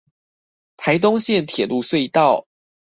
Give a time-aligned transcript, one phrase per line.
[0.77, 2.47] 臺東線鐵路隧道